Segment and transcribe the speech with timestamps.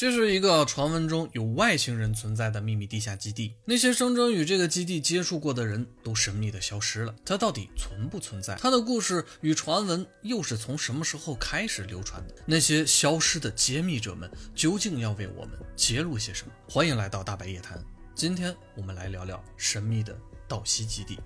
[0.00, 3.54] 这是一个传闻中有外星人存在的秘密地下基地。
[3.66, 7.14] 那些声称与这个基地接触过的人都神秘的消失了。
[7.22, 8.54] 它到底存不存在？
[8.54, 12.34] 它的故事与传闻又是从什么时候开始流传的？
[12.46, 16.52] 那些消失的揭秘者们究竟要为我们揭露些什么？
[16.66, 17.78] 欢迎来到大白夜谈，
[18.14, 21.18] 今天我们来聊聊神秘的道西基地。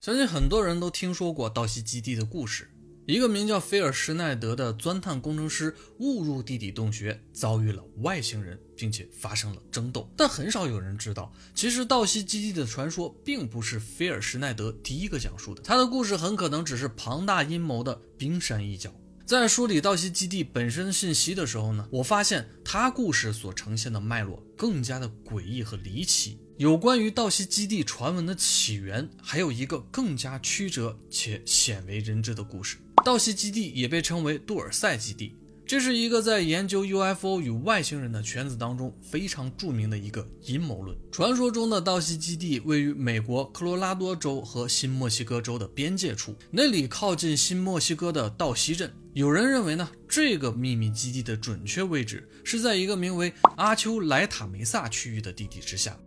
[0.00, 2.69] 相信很多人都听说过道西基地的故事。
[3.10, 10.08] 一个名叫菲尔施奈德的钻探工程师误入地底洞穴，遭遇了外星人，并且发生了争斗。
[10.16, 18.94] 但很少有人知道，其实道西基地的传说并不是菲尔施奈德第一个讲述的，他的故事很可能只是庞大阴谋的冰山一角。
[19.26, 26.38] 在梳理道西基地本身信息的时候呢，我发现他故事所呈现的脉络更加的诡异和离奇。
[26.58, 32.76] 有关于道西基地传闻的起源，还有一个更加曲折且鲜为人知的故事。
[33.04, 35.34] 道西基地也被称为杜尔塞基地，
[35.66, 40.96] 这是一个在研究 UFO 与外星人的圈子当中非常著名的一个阴谋论。
[41.10, 48.92] 传说中的道西基地位于美国科罗拉多州和新墨西哥州的边界处，那里靠近新墨西哥的道西镇。
[49.14, 55.98] 有人认为呢，这个秘密基地的准确位置是在一个名为阿丘莱塔梅萨区域的地底之下。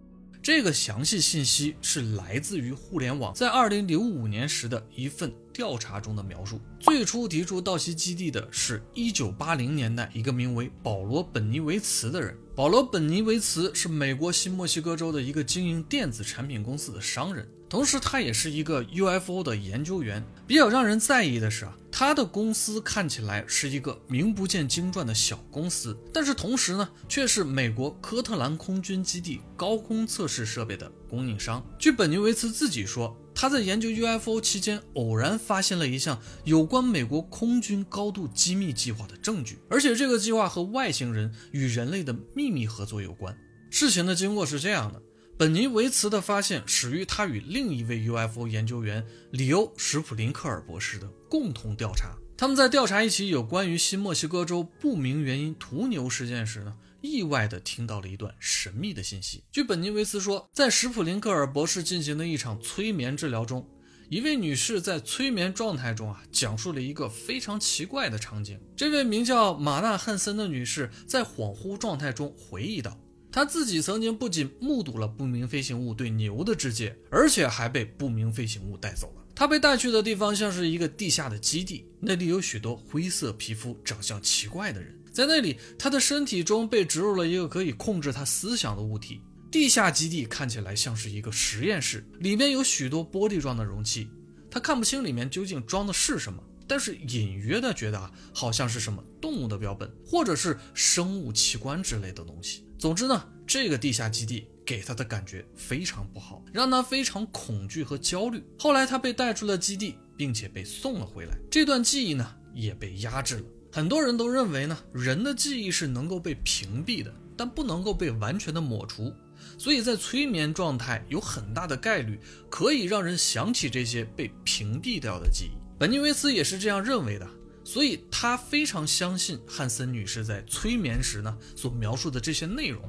[0.43, 6.59] 这个详细信息是来自于互联网在二零零五年时的一份调查中的描述。
[6.81, 12.37] 最初提出道西基地的是一九八零年代一个名为保罗·本尼维茨的人。
[12.53, 17.47] 保罗·本尼维茨是美国新墨西哥州的一个经营电子产品公司的商人。
[17.73, 20.23] 同时，他也是一个 UFO 的研究员。
[20.45, 31.65] 比较让人在意的是啊，他的公司看起来是一个名不见经传的小公司，但是同时呢，却是美国科特兰空军基地高空测试设备的供应商。
[31.79, 43.35] 据本尼维茨自己说，他在研究 UFO 期间，偶然发现了一项有关美国空军高度机密计划的证据，而且这个计划和外星人与人类的秘密合作有关。
[43.71, 45.01] 事情的经过是这样的。
[45.35, 52.15] 本尼维茨的发现始于他与另一位 UFO 研究员里欧·史普林克尔博士的共同调查。
[52.37, 59.43] 他们在调查一起有关于新墨西哥州不明原因屠牛事件时呢，意外地听到了一段神秘的信息。
[59.51, 63.67] 据本尼维茨说，在史普林克尔博士进行的一场催眠治疗中，
[64.09, 68.59] 一位女士在催眠状态中啊，讲述了一个非常奇怪的场景。
[68.77, 72.99] 这位名叫马纳汉森的女士在恍惚状态中回忆道。
[73.35, 79.25] 他自己曾经不仅目睹了不明飞行物对牛的肢解，而且还被不明飞行物带走了。
[79.33, 84.95] 他被带去的地方像是一个地下的基地，那里有许多灰色皮肤、长相奇怪的人。
[85.11, 89.19] 在那里，他的身体中被植入了一个可以控制他思想的物体。
[89.49, 94.07] 地下基地看起来像是一个实验室，里面有许多玻璃状的容器。
[94.51, 102.65] 他看不清里面究竟装的是什么，但是隐约的觉得啊，好像是什么动物的标本，或者是生物器官之类的东西。
[102.77, 108.43] 总之呢，这个地下基地给他的感觉非常不好，让他非常恐惧和焦虑。
[108.59, 111.37] 后来他被带出了基地，并且被送了回来。
[111.49, 113.43] 这段记忆呢也被压制了。
[113.71, 119.13] 很多人都认为呢，人的记忆是能够被屏蔽的，但不能够被完全的抹除。
[119.57, 122.19] 所以在催眠状态有很大的概率
[122.49, 125.62] 可以让人想起这些被屏蔽掉的记忆。
[125.83, 127.29] 本尼维斯也是这样认为的。
[127.65, 132.81] 所以他非常相信汉森女士在催眠时呢所描述的这些内容，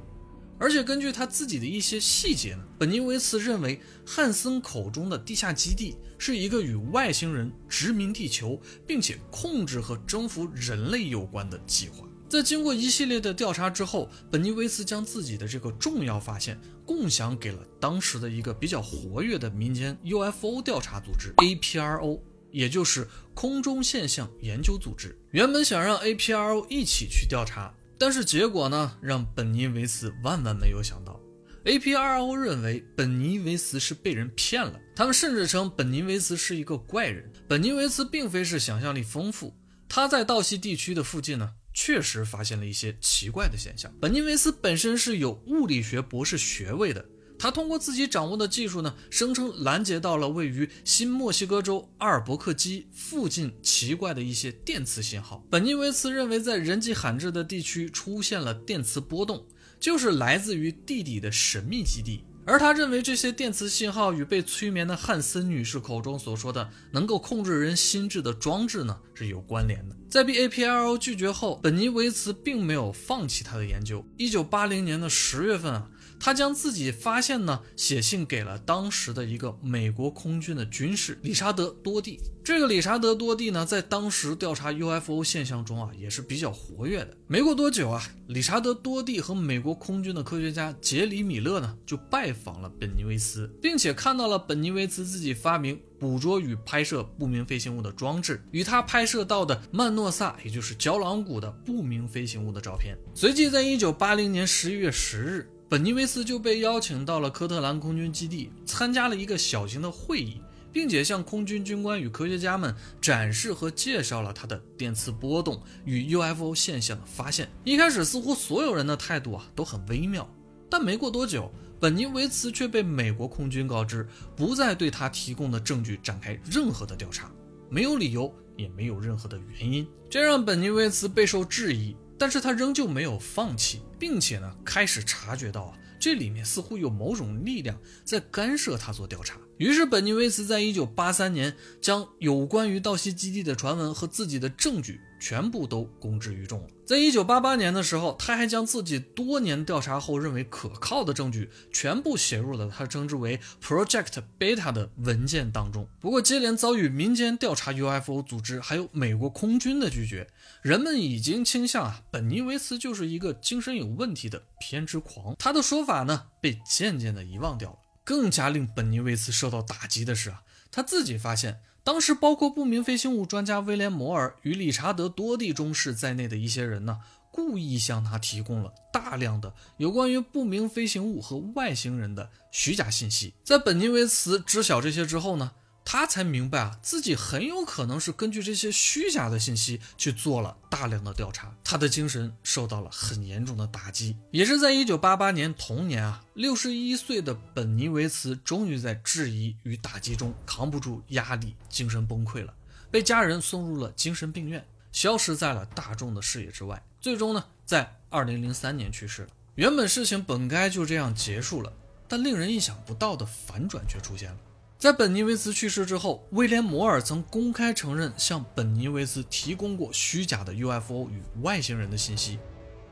[0.61, 12.07] 而且根据他自己的一些细节呢，本尼维斯认为汉森口中的地下基地是一个与外星人殖民地球并且控制和征服人类有关的计划。
[12.29, 16.57] 在经过一系列的调查之后，本尼维斯将自己的这个重要发现
[16.87, 22.21] 共享给了当时的一个比较活跃的民间 UFO 调查组织 APRO。
[22.55, 31.21] 也就是空中现象研究组织原本想让 APRO 一起去调查，但是结果呢，让本尼维斯万万没有想到。
[31.65, 37.29] APRO 认为本尼维斯是被人骗了，他们甚至称本尼维斯是一个怪人。
[37.49, 39.53] 本尼维斯并非是想象力丰富，
[39.89, 43.93] 他在道西地区的附近呢，确实发现了一些奇怪的现象。
[44.01, 47.05] 本尼维斯本身是有物理学博士学位的。
[47.39, 55.45] 他通过自己掌握的技术呢，声称拦截到了位于新墨西哥州阿尔伯克基附近奇怪的一些电磁信号。
[55.51, 59.45] 本尼维茨认为，在人迹罕至的地区出现了电磁波动，
[59.79, 62.25] 就是来自于地底的神秘基地。
[62.47, 69.97] 而他认为这些电磁信号与被催眠的汉森女士口中所说的能够控制人心智的装置呢是有关联的。
[70.11, 74.05] 在被 APRO 拒绝后，本尼维茨并没有放弃他的研究。
[74.19, 75.91] 一九八零年的十月份啊。
[76.25, 82.19] 他将自己发现呢写信给了当时的一个美国空军的军士理查德多蒂。
[82.43, 87.15] 这个理查德多蒂呢，在当时调查 UFO 现象中啊，也是比较活跃的。
[87.27, 102.97] 没过多久啊，理查德多蒂和美国空军的科学家杰里米勒呢，就拜访了本尼维斯，并且看到了本尼维斯自己发明捕捉与拍摄不明飞行物的装置，与他拍摄到的曼诺萨，也就是胶囊谷的不明飞行物的照片。
[103.15, 105.51] 随即，在一九八零年十一月十日。
[105.75, 110.41] 本尼维斯就被邀请到了科特兰空军基地，参加了一个小型的会议，
[110.71, 117.51] 并且向空军军官与科学家们展示和介绍了他的电磁波动与 UFO 现象的发现。
[117.65, 120.33] 一开始，似乎所有人的态度啊都很微妙，
[120.71, 124.07] 但没过多久，本尼维茨却被美国空军告知，
[124.37, 127.29] 不再对他提供的证据展开任何的调查，
[127.69, 131.97] 没有理由，也没有任何的原因，这让本尼维茨备受质疑。
[132.25, 139.39] 但是他仍旧没有放弃，并且呢，开始察觉到啊，这里面似乎有某种力量在干涉他做调查。
[139.59, 146.69] 于是，本尼维斯在一九八三年将有关于道西基地的传闻和自己的证据全部都公之于众了。
[146.87, 155.89] 在一九八八年的时候，他还将自己多年调查后认为可靠的证据全部写入了他称之为 Project Beta 的文件当中。
[155.99, 160.29] 不过，接连遭遇民间调查 UFO 组织还有美国空军的拒绝，
[160.61, 165.35] 人们已经倾向啊，本尼维斯就是一个精神有问题的偏执狂。
[165.39, 167.79] 他的说法呢，被渐渐的遗忘掉了。
[168.05, 177.01] 更加令本尼维斯受到打击的是啊，他自己发现，当时包括不明飞行物专家威廉摩尔与理查德多蒂中士在内的一些人呢，
[177.31, 183.35] 故意向他提供了大量的有关于不明飞行物和外星人的虚假信息。
[183.45, 185.53] 在本尼维茨知晓这些之后呢？
[185.85, 194.17] 他才明白啊，自己很有可能是根据这些虚假的信息去做了大量的调查，他的精神受到了很严重的打击。
[194.31, 202.55] 也是在一九八八年同年啊，六十一岁的本尼维茨终于在质疑与打击中扛不住压力，精神崩溃了，
[202.91, 206.83] 被家人送入了精神病院，消失在了大众的视野之外。
[207.01, 209.29] 最终呢，在二零零三年去世了。
[209.57, 211.71] 原本事情本该就这样结束了，
[212.09, 214.39] 但令人意想不到的反转却出现了。
[214.77, 222.39] 在本尼维斯去世之后，威廉摩尔曾公开承认向本尼维斯提供过虚假的 UFO 与外星人的信息，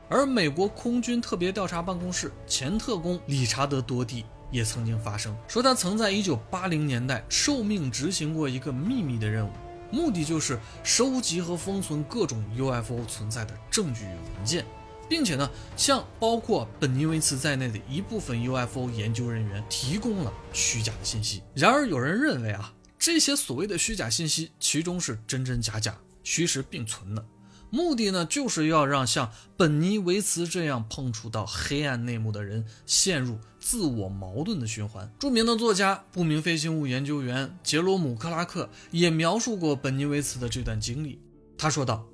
[0.09, 9.51] 而美国空军特别调查办公室前特工理查德多蒂也曾经发声，说他曾在1980年代受命执行过一个秘密的任务，
[9.91, 14.65] 目的就是收集和封存各种 UFO 存在的证据与文件。
[15.09, 21.41] 并且呢，向包括本尼维茨在内的一部分 UFO 研究人员提供了虚假的信息。
[21.53, 27.25] 然而，有人认为啊，这些所谓的虚假信息，其中是真真假假、虚实并存的，
[27.69, 35.11] 目的呢，就是要让像本尼维茨这样碰触到黑暗内幕的人陷入自我矛盾的循环。
[35.19, 41.19] 著名的作家、不明飞行物研究员杰罗姆·克拉克也描述过本尼维茨的这段经历。
[41.57, 42.05] 他说道。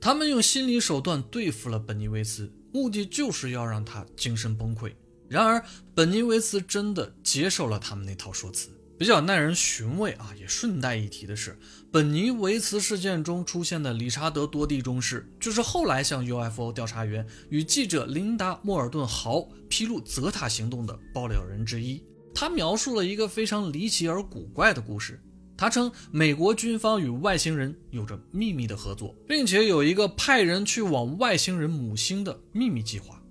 [0.00, 4.92] 他们用心理手段对付了本尼维斯，目的就是要让他精神崩溃。
[5.28, 5.62] 然而，
[5.94, 8.70] 本尼维斯真的接受了他们那套说辞。
[8.98, 11.58] 比较耐人寻味啊，也顺带一提的是，
[11.90, 22.02] 本尼维茨事件中出现的理查德多蒂中士，就是后来向 UFO 调查员与记者琳达莫尔顿豪披露泽塔行动的爆料人之一。
[22.34, 25.20] 他描述了一个非常离奇而古怪的故事。
[25.60, 33.22] 他称美国军方与外星人有着秘密的合作，并且有一个派人去往外星人母星的秘密计划。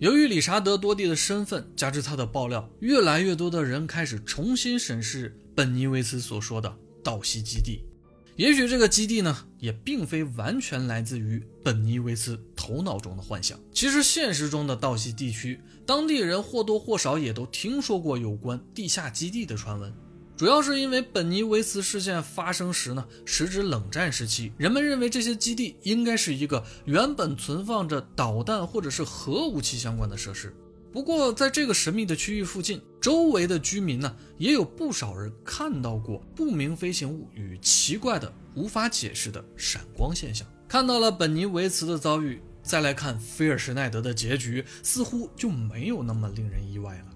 [0.00, 7.84] 由于理查德多蒂的身份，加之他的爆料，越来越多的人开始重新审视本尼维斯所说的道西基地。
[8.34, 13.56] 也许这个基地呢，也并非完全来自于本尼维斯头脑中的幻想。
[13.72, 19.94] 其实现实中的道西地区，当地人或多或少也都听说过有关地下基地的传闻。
[20.36, 30.54] 主要是因为本尼维茨事件发生时呢，时值冷战时期，人们认为这些基地应该是一个原本存放着导弹或者是核武器相关的设施。
[30.92, 40.46] 不过，在这个神秘的区域附近，周围的居民呢，也有不少人看到过不明飞行物与奇怪的、无法解释的闪光现象。
[40.68, 47.15] 看到了本尼维茨的遭遇，再来看菲尔施奈德的结局，似乎就没有那么令人意外了。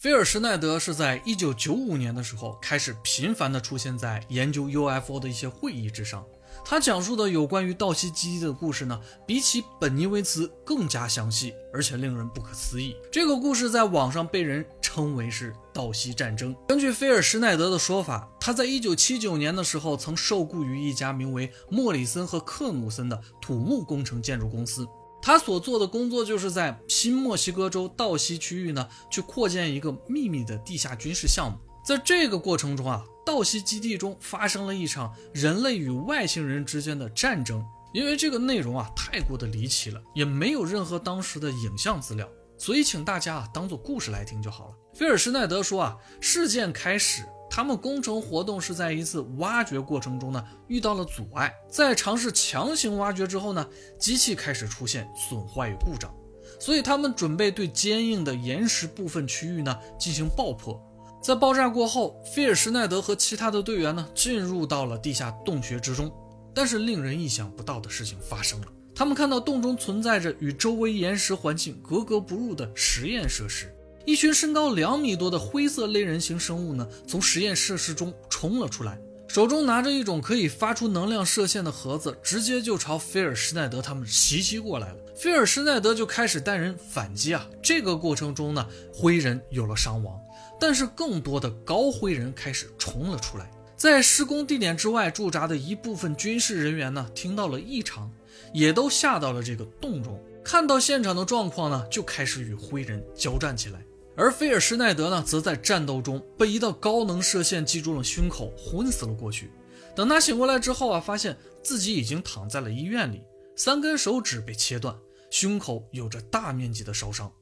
[0.00, 6.24] 菲尔施奈德是在一九九五年的时候开始频繁地出现在研究 UFO 的一些会议之上。
[6.64, 12.96] 他讲述的有关于道西基地的故事呢，比起本尼维茨更加详细，而且令人不可思议。
[13.12, 16.56] 这个故事在网上被人称为是道西战争。
[16.66, 24.88] 根据菲尔施奈德的说法，他在一九七九年的时候曾受雇于一家名为莫里森和克努森的土木工程建筑公司。
[25.22, 31.58] 他所做的工作就是在新墨西哥州道西区域呢，去扩建一个秘密的地下军事项目。
[31.84, 37.64] 在这个过程中啊，道西基地中发生了一场人类与外星人之间的战争。
[37.92, 44.74] 因为这个内容啊太过的离奇了，也没有任何当时的影像资料，所以请大家啊当做故事来听就好了。
[44.94, 47.24] 菲尔施耐德说啊，事件开始。
[47.50, 53.66] 他们工程活动是在一次挖掘过程中呢遇到了阻碍，在尝试强行挖掘之后呢，
[53.98, 56.14] 机器开始出现损坏与故障，
[56.60, 60.80] 所以他们准备对坚硬的岩石部分区域呢进行爆破。
[61.20, 66.10] 在爆炸过后，菲尔施耐德和其他的队员呢进入到了地下洞穴之中，
[66.54, 73.74] 但是令人意想不到的事情发生了，他们看到洞中存在着与周围岩石环境格格不入的实验设施。
[74.10, 84.96] 一群身高两米多的灰色类人形生物呢，从实验设施中冲了出来，手中拿着一种可以发出能量射线的盒子，直接就朝菲尔施耐德他们袭击过来了。
[85.14, 87.48] 菲尔施耐德就开始带人反击啊。
[87.62, 90.18] 这个过程中呢，灰人有了伤亡，
[90.58, 93.48] 但是更多的高灰人开始冲了出来。
[93.76, 98.10] 在施工地点之外驻扎的一部分军事人员呢，听到了异常，
[98.52, 103.80] 也都下到了这个洞中，看到现场的状况呢，就开始与灰人交战起来。
[104.16, 109.50] 而菲尔施耐德呢，则在战斗中被一道高能射线击中了胸口，昏死了过去。
[109.96, 113.22] 等他醒过来之后啊，发现自己已经躺在了医院里，
[113.56, 114.96] 三根手指被切断，
[115.30, 117.32] 胸口有着大面积的烧伤。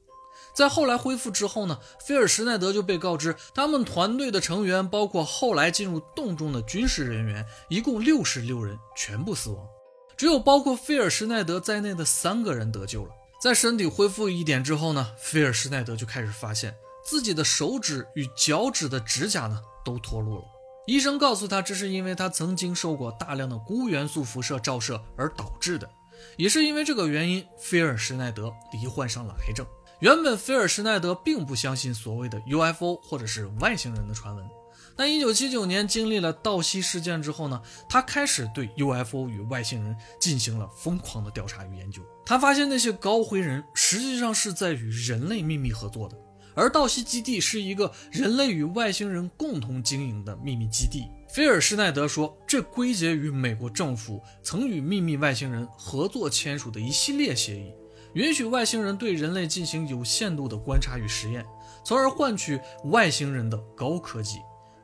[0.55, 9.65] 在后来恢复之后呢，菲尔施耐德就被告知，他们团队的成员，包括后来进入洞中的军事人员，一共六十六人全部死亡，
[10.17, 13.11] 只有包括菲尔施耐德在内的三个人得救了。
[13.39, 20.45] 在身体恢复一点之后呢，菲尔施奈德就开始发现自己的手指与脚趾的指甲呢都脱落了。
[20.85, 25.89] 医生告诉他，这是因为他曾经受过大量的钴元素辐射照射而导致的。
[26.35, 29.65] 也是因为这个原因，菲尔施奈德罹患上了癌症。
[29.99, 34.45] 原本菲尔施奈德并不相信所谓的 UFO 或者是外星人的传闻。
[34.99, 42.01] 但一九七九年经历了道西事件之后呢，他开始对 UFO 与外星人进行了疯狂的调查与研究。
[42.25, 46.17] 他发现那些高灰人实际上是在与人类秘密合作的，
[46.53, 51.05] 而道西基地是一个人类与外星人共同经营的秘密基地。
[51.33, 57.71] 菲尔施耐德说，这归结于美国政府曾与秘密外星人合作签署的一系列协议，
[58.15, 61.45] 允许外星人对人类进行有限度的观察与实验，
[61.85, 64.39] 从而换取外星人的高科技。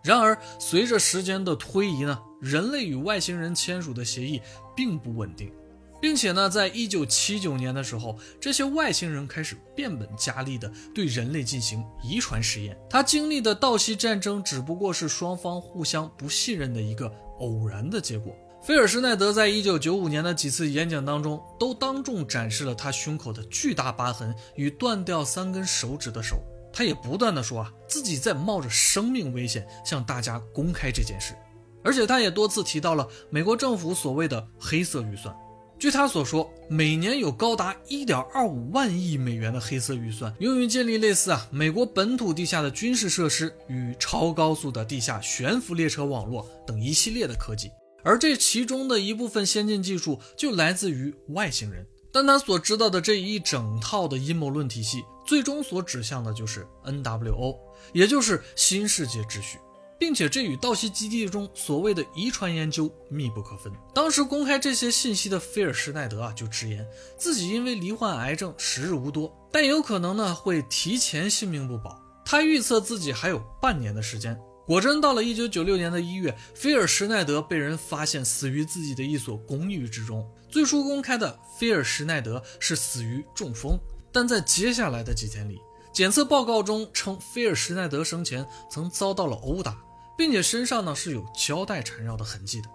[0.05, 4.39] 然而，随着时间的推移呢，人类与外星人签署的协议
[4.75, 5.51] 并不稳定，
[5.99, 12.77] 并且呢，在一九七九年的时候，这些外星人开始变本加厉地对人类进行遗传实验。
[12.87, 18.31] 他经历的道西战争只不过是双方互相不信任的一个偶然的结果。
[18.61, 26.39] 菲尔施耐德在一九九五年的几次演讲当中，都当众展示了他胸口的巨大疤痕与断掉三根手指的手。
[26.75, 31.33] 他也不断的说啊，自己在冒着生命危险向大家公开这件事，
[31.81, 35.33] 而且他也多次提到了美国政府所谓的黑色预算。
[35.77, 47.71] 据他所说，每年有高达一点二五万亿美元的黑色预算，用于建立类似啊美国本土地下的军事设施与超高速的地下悬浮列车网络等一系列的科技，
[48.03, 51.85] 而这其中的一部分先进技术就来自于外星人。
[52.11, 57.57] 但他所知道的这一整套的阴谋论体系，最终所指向的就是 NWO，
[57.93, 59.57] 也就是新世界秩序，
[59.97, 63.73] 并且这与道西基地中所谓的遗传研究密不可分。
[63.93, 71.99] 当时公开这些信息的菲尔施耐德啊，就直言自己因为罹患癌症时日无多，但有可能呢会提前性命不保。
[72.23, 74.39] 他预测自己还有半年的时间。
[74.67, 80.27] 果真到了一九九六年的一月，菲尔施耐德被人发现死于自己的一所公寓之中。
[80.49, 83.79] 最初公开的菲尔施耐德是死于中风，
[84.15, 85.59] 但在接下来的几天里，
[85.91, 89.75] 检测报告中称菲尔施耐德生前曾遭到了殴打，
[90.17, 92.69] 并且身上呢是有胶带缠绕的痕迹的。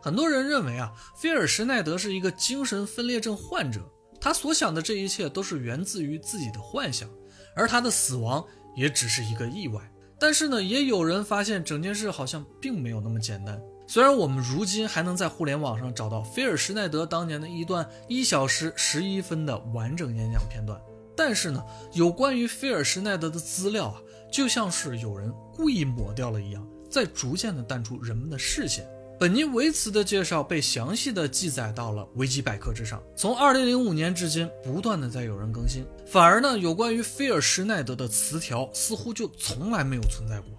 [0.00, 3.80] 很多人认为啊，菲尔施耐德是一个精神分裂症患者，
[4.20, 7.10] 他所想的这一切都是源自于自己的幻想，
[7.56, 9.82] 而他的死亡也只是一个意外。
[10.20, 13.60] 但是呢，也有人发现整件事好像并没有那么简单。
[13.88, 20.80] 虽然我们如今还能在互联网上找到菲尔施耐德当年的一段一小时十一分的完整演讲片段，
[21.16, 24.02] 但是呢，有关于菲尔施耐德的资料啊，
[24.32, 28.84] 就像是有人故意抹掉了一样，在逐渐的淡出人们的视线。
[29.18, 35.86] 本尼维茨的介绍被详细的记载到了维基百科之上，从二零零五年至今，不断的在有人更新。
[36.06, 40.50] 反而呢，有关于菲尔施耐德的词条似乎就从来没有存在过，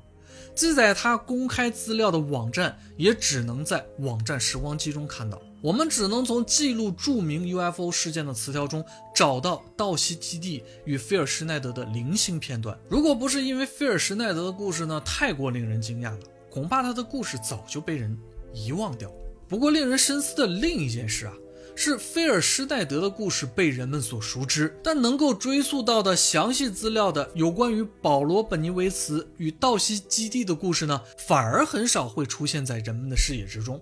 [0.56, 5.42] 记载他公开资料的网站也只能在网站时光机中看到。
[5.60, 8.86] 我们只能从记录著名 UFO 事件的词条中
[9.16, 12.78] 找到道西基地与菲尔施耐德的零星片段。
[12.88, 16.20] 如果不是因为菲尔施耐德的故事呢太过令人惊讶了，
[16.52, 18.16] 恐怕他的故事早就被人
[18.54, 19.16] 遗忘掉了。
[19.48, 21.34] 不过令人深思的另一件事啊，
[21.80, 33.80] 是菲尔施耐德的故事被人们所熟知，但能够追溯到的详细资料的有关于保罗·本尼维茨与道西基地的故事呢，反而很少会出现在人们的视野之中。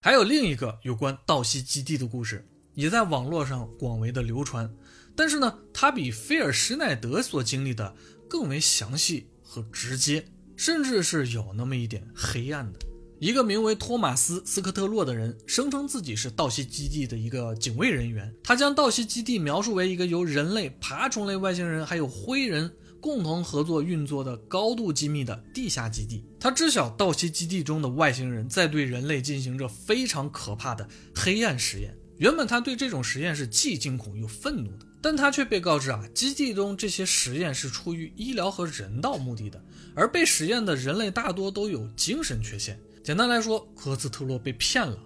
[0.00, 4.72] 还有另一个有关道西基地的故事，也在网络上广为的流传，
[5.16, 7.92] 但是呢，它比菲尔施耐德所经历的
[8.28, 10.24] 更为详细和直接，
[10.56, 12.78] 甚至是有那么一点黑暗的。
[13.22, 22.68] 一个名为托马斯·斯科特洛的人声称自己是道西基地的一个警卫人员，他将道西基地描述为一个由人类、爬虫类外星人还有灰人。
[23.00, 31.96] 共同合作运作的高度机密的地下基地，他知晓道西基地中的外星人在对人类进行着非常可怕的黑暗实验。
[32.18, 39.64] 原本他对这种实验是既惊恐又愤怒的，但他却被告知啊，基地中这些实验是出于医疗和人道目的的，
[39.94, 42.80] 而被实验的人类大多都有精神缺陷。
[43.02, 44.96] 简单来说，科斯特洛被骗了，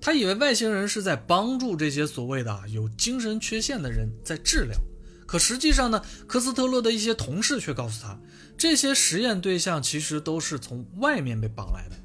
[0.00, 4.78] 他以为外星人是在帮助这些所谓的有精神缺陷的人在治疗。
[5.26, 8.18] 可实际上呢，科斯特洛的一些同事却告诉他，
[8.56, 11.96] 这些实验对象其实都是从外面被绑来的。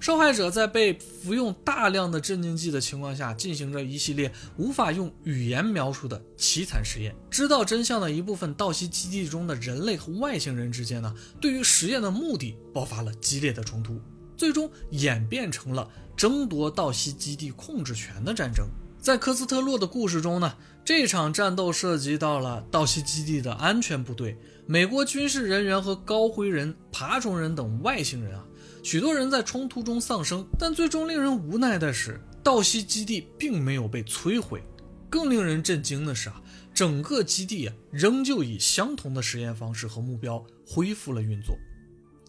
[0.00, 7.14] 受害者在被服用大量的镇静剂的情况下，进行着一系列无法用语言描述的凄惨实验。
[7.30, 14.00] 知道真相的一部分道西基地中的人类和外星人之间呢，对于实验的目的爆发了激烈的冲突，
[14.36, 18.66] 最终演变成了争夺道西基地控制权的战争。
[19.00, 28.44] 在科斯特洛的故事中呢，这场战斗涉及到了道西基地的安全部队、美国军事人员和高灰人、爬虫人等外星人啊，
[28.82, 30.44] 许多人在冲突中丧生。
[30.58, 34.60] 但最终令人无奈的是，道西基地并没有被摧毁。
[35.08, 36.42] 更令人震惊的是啊，
[36.74, 41.56] 整个基地啊仍旧以相同的实验方式和目标恢复了运作。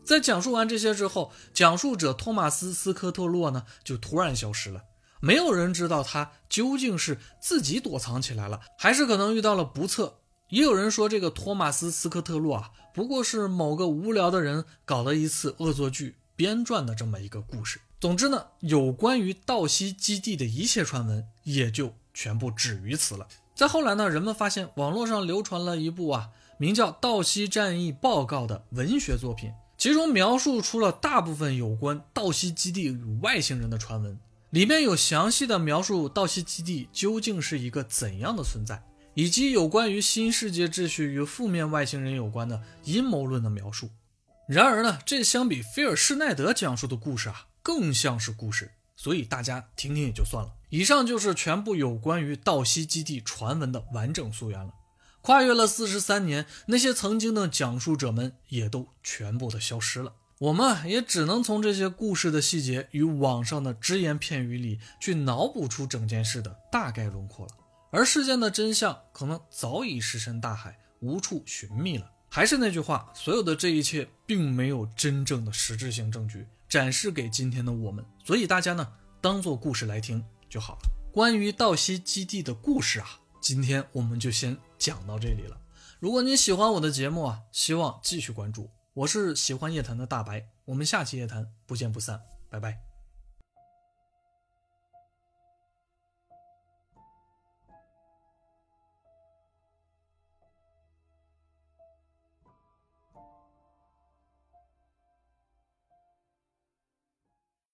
[0.08, 4.84] 在讲述完这些之后，讲述者托马斯·斯科特洛呢就突然消失了。
[5.20, 10.20] 没有人知道他究竟是自己躲藏起来了，还是可能遇到了不测。
[10.48, 17.82] 也有人说，这个托马斯·斯科特洛啊，不过是某个无聊的人搞了一次恶作剧编撰的这么一个故事。
[18.00, 23.28] 总之呢，有关于道西基地的一切传闻也就全部止于此了。
[23.54, 29.52] 再后来呢，人们发现网络上流传了一部啊名叫《道西战役报告》的文学作品，
[29.88, 34.20] 其中描述出了大部分有关道西基地与外星人的传闻。
[34.50, 43.90] 里面有详细的描述道西基地究竟是一个怎样的存在，以及有关于新世界秩序与负面外星人有关的阴谋论的描述。
[44.46, 50.52] 然而呢，这相比菲尔施奈德讲述的故事啊，更像是故事，所以大家听听也就算了。
[50.68, 54.74] 以上就是全部有关于道西基地传闻的完整溯源了。
[55.28, 60.14] 跨越了四十三年，那些曾经的讲述者们也都全部的消失了。
[60.38, 67.52] 我们也只能从这些故事的细节与网上的只言片语里去脑补出整件事的大概轮廓了，
[67.92, 72.10] 而事件的真相可能早已石沉大海，无处寻觅了。
[72.30, 78.88] 还是那句话，所有的这一切并没有真正的实质性证据展示给今天的我们，所以大家呢
[79.20, 80.80] 当做故事来听就好了。
[81.12, 85.58] 关于道西基地的故事啊，今天我们就先讲到这里了。
[86.00, 88.70] 如果你喜欢我的节目啊，希望继续关注。
[88.94, 92.87] 我是喜欢夜谈的大白，我们下期夜谈不见不散，拜拜。